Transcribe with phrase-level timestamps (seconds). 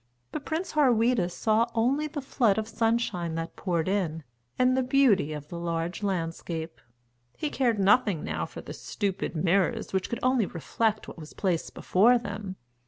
[0.31, 4.23] But Prince Harweda saw only the flood of sunshine that poured in,
[4.57, 6.81] and the beauty of the large landscape.
[7.37, 11.75] He cared nothing now for the stupid mirrors which could only reflect what was placed
[11.75, 12.55] before them.